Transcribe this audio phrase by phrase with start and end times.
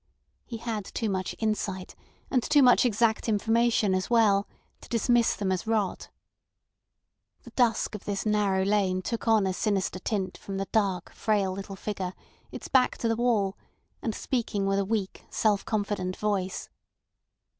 [0.47, 1.95] He had too much insight,
[2.31, 4.47] and too much exact information as well,
[4.79, 6.09] to dismiss them as rot.
[7.43, 11.51] The dusk of this narrow lane took on a sinister tint from the dark, frail
[11.51, 12.15] little figure,
[12.51, 13.55] its back to the wall,
[14.01, 16.67] and speaking with a weak, self confident voice.